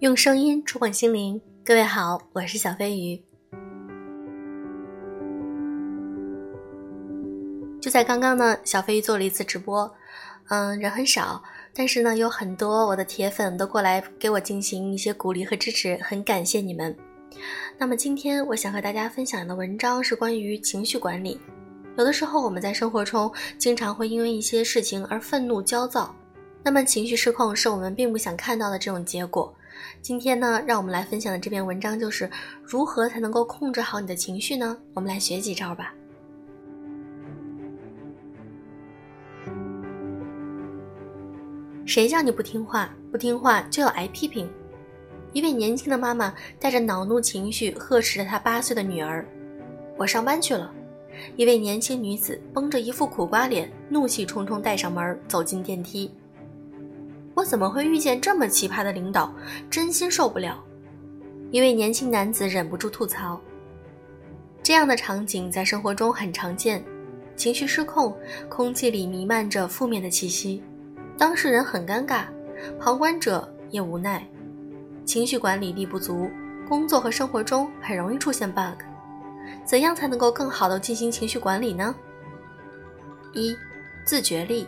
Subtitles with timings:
[0.00, 3.20] 用声音触碰心灵，各位好，我是小飞鱼。
[7.80, 9.92] 就在刚刚呢，小飞鱼做了一次直播，
[10.50, 11.42] 嗯，人很少，
[11.74, 16.96] 但是呢，有很多我的铁粉都过来给我进行一些鼓励和支持，很感谢你们。
[17.76, 21.40] 那么今天我想和大家分享的文章是关于情绪管理。
[21.96, 23.28] 有的时候我们在生活中
[23.58, 26.14] 经常会因为一些事情而愤怒、焦躁，
[26.62, 29.52] 那么情绪失控是我们并不想看到的这种结果。
[30.00, 32.30] 今天呢，让我们来分享的这篇文章就是
[32.62, 34.76] 如何才能够控制好你的情绪呢？
[34.94, 35.94] 我们来学几招吧。
[41.86, 42.94] 谁叫你不听话？
[43.10, 44.48] 不听话就要挨批评。
[45.32, 49.26] 一位年轻的妈妈带着恼怒情绪呵斥着她八岁的女儿
[49.96, 50.72] ：“我上班去了。”
[51.36, 56.10] 一位年轻女子绷着一副苦瓜脸，怒气冲冲带上门走进电梯。
[57.38, 59.32] 我怎么会遇见这么奇葩的领导？
[59.70, 60.60] 真心受不了！
[61.52, 63.40] 一位年轻男子忍不住吐槽。
[64.60, 66.84] 这样的场景在生活中很常见，
[67.36, 68.12] 情绪失控，
[68.48, 70.60] 空气里弥漫着负面的气息，
[71.16, 72.24] 当事人很尴尬，
[72.80, 74.26] 旁观者也无奈。
[75.04, 76.28] 情绪管理力不足，
[76.68, 78.82] 工作和生活中很容易出现 bug。
[79.64, 81.94] 怎样才能够更好的进行情绪管理呢？
[83.32, 83.56] 一、
[84.04, 84.66] 自觉力。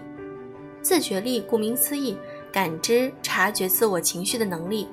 [0.83, 2.17] 自觉力顾名思义。
[2.53, 4.89] 感知、察觉自我情绪的能力，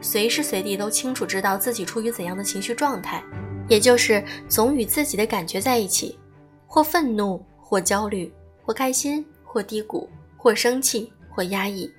[0.00, 3.22] 随时随地都清楚知道自己处于怎样的情绪状态，
[3.68, 6.18] 也就是总与自己的感觉在一起，
[6.66, 11.90] 或愤怒，或焦虑，或开心，或低谷，或生气，或压抑。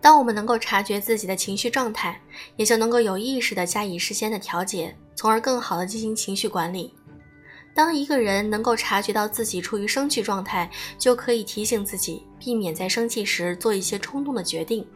[0.00, 2.18] 当我们能够察觉自己的情绪状态，
[2.56, 6.94] 也就能够有意识的加以事先的调节，从而更好的进行情绪管理。
[7.80, 14.86] 当一个人能够察觉到自己处于生气状态，就可以提醒自己避免在生气时做一些冲动的决定。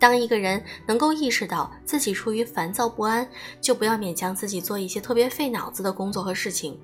[0.00, 3.24] 当一个人能够意识到自己处于烦躁不安，
[3.60, 6.76] 就不要勉强自己做一些特别费脑子的工作和事情。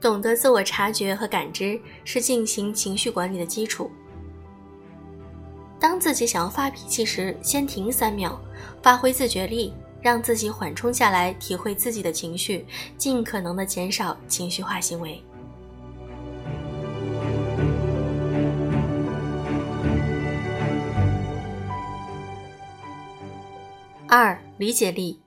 [0.00, 3.88] 懂得自我察觉和感知是进行情绪管理的基础。
[5.78, 8.36] 当自己想要发脾气时，先停三秒，
[8.82, 9.72] 发挥自觉力。
[10.00, 12.64] 让自己缓冲下来，体会自己的情绪，
[12.96, 15.22] 尽可能的减少情绪化行为。
[24.10, 25.20] 二、理解力，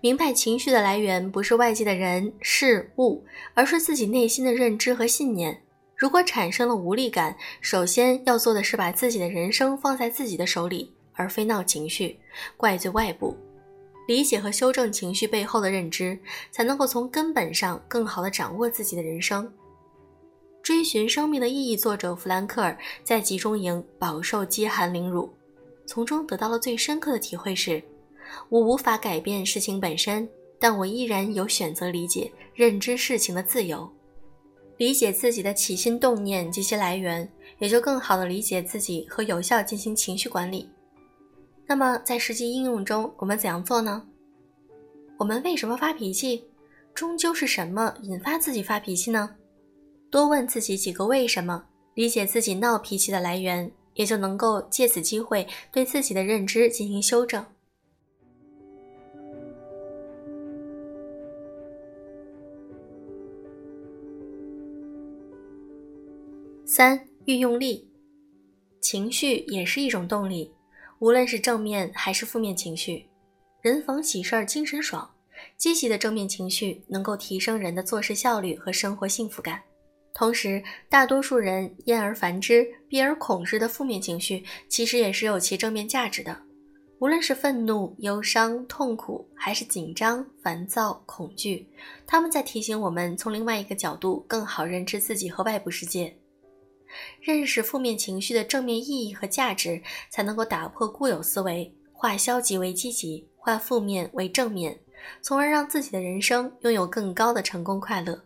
[0.00, 3.24] 明白情绪的来源不是外界的人事物，
[3.54, 5.62] 而是自己内心的认知和信念。
[5.96, 12.18] 如果产生了无力感，首先要做的是把自己的人生放在自己的手里，而非闹情绪，
[12.56, 13.36] 怪罪外部。
[14.06, 16.18] 理解和修正情绪背后的认知，
[16.50, 19.50] 才能够从根本上更好地掌握自己的人生。
[20.62, 25.32] 追寻生命的意义，作者弗兰克尔在集中营饱受饥寒凌辱，
[25.86, 27.82] 从中得到了最深刻的体会是：
[28.48, 30.28] 我无法改变事情本身，
[30.58, 33.90] 但我依然有选择理解、认知事情的自由。
[34.78, 40.68] 理解自己的起心动念及其来源，也就更好地理解自己和有效进行情绪管理。
[41.66, 44.06] 那么在实际应用中，我们怎样做呢？
[45.16, 46.44] 我们为什么发脾气？
[46.94, 49.36] 终究是什么引发自己发脾气呢？
[50.10, 51.64] 多问自己几个为什么，
[51.94, 57.44] 理解自己闹脾气的来源，也就能够借此机会对自己的认知进行修正。
[66.64, 67.88] 三、运用力，
[68.80, 70.52] 情绪也是一种动力。
[71.00, 73.08] 无论是正面还是负面情绪，
[73.60, 75.08] 人逢喜事儿精神爽。
[75.56, 79.60] 积极的正面情绪能够提升人的做事效率和生活幸福感。
[80.14, 86.40] 同时，大多数人厌而烦之、避而恐之的负面情绪，其实也是有其正面价值的。
[87.00, 91.68] 无论是愤怒、忧伤、痛苦，还是紧张、烦躁、恐惧，
[92.06, 96.16] 他们在提醒我们从另外一个角度更好认知自己和外部世界。
[97.24, 104.78] 认识负面情绪的正面意义和价值，才能够打破固有思维，化消极为积极，化负面为正面，
[105.22, 108.22] 从而让自己的人生拥有更高的成功快乐。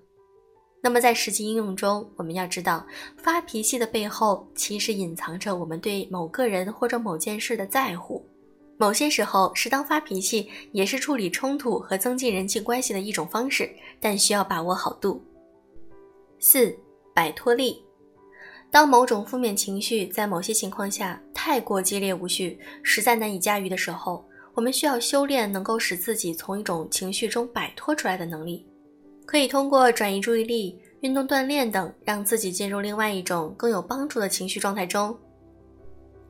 [0.80, 2.84] 那么在实际应用中，我们要知道，
[3.16, 8.26] 发脾气的背后其实隐藏着我们对某个人或者某件事的在乎。
[8.78, 13.70] 某些时候，适当发脾气也是处理冲突和增进人际关系的一种方式，
[14.00, 15.22] 但需要把握好度。
[16.40, 16.76] 四、
[17.14, 17.80] 摆脱力。
[18.70, 24.24] 当某种负面情绪在某些情况下太过激烈无序，实在难以驾驭的时候，
[24.54, 28.66] 我们需要修炼能够使自己从一种情绪中摆脱出来的能力。
[29.24, 35.16] 可以通过转移注意力、运动锻炼等，让自己进入另外一种更有帮助的情绪状态中。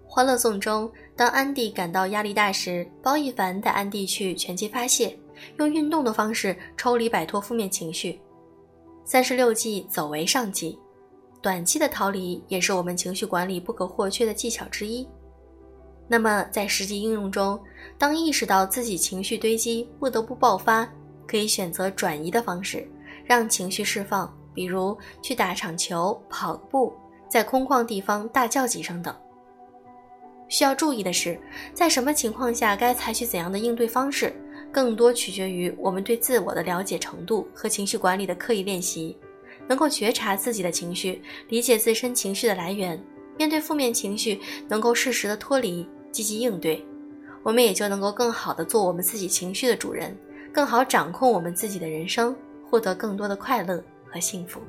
[0.06, 5.16] 欢乐颂中，当安迪感到压力大时，包奕凡带安迪去拳击发泄，
[5.58, 8.20] 用运动的方式抽离摆脱负面情绪。
[9.04, 10.78] 三十六计，走为上计。
[11.40, 15.06] 短期的逃离也是我们情绪管理不可或缺的技巧之一。
[16.08, 17.60] 那么，在实际应用中，
[17.98, 20.88] 当意识到自己情绪堆积不得不爆发，
[21.26, 22.88] 可以选择转移的方式，
[23.24, 26.92] 让情绪释放，比如去打场球、跑步，
[27.28, 29.14] 在空旷地方大叫几声等。
[30.48, 31.38] 需要注意的是，
[31.74, 34.34] 在什么情况下该采取怎样的应对方式，
[34.72, 39.14] 更多取决于我们对自我的了解程度和情绪管理的刻意练习。
[39.68, 43.00] 能够觉察自己的情绪，理解自身情绪的来源，
[43.36, 45.86] 面对负面情绪能够适时的脱离。
[46.10, 46.84] 积极应对，
[47.42, 50.16] 我们也就能够更好的做我们自己情绪的主人，
[50.52, 52.34] 更好掌控我们自己的人生，
[52.68, 54.60] 获得更多的快乐和幸福。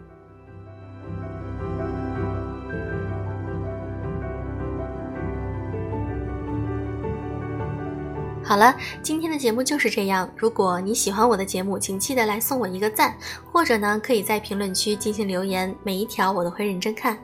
[8.50, 10.28] 好了，今天的节目就是这样。
[10.36, 13.16] 如果你喜欢我的节目，请记得来送我一个赞，
[13.51, 17.16] 或者呢，可以在评论区进行留言，每一条我都会认真看。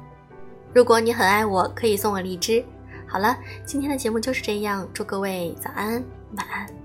[0.71, 2.63] 如果你很爱我，可以送我荔枝。
[3.07, 3.35] 好了，
[3.65, 4.87] 今天的节目就是这样。
[4.93, 5.93] 祝各位早安，
[6.37, 6.84] 晚安。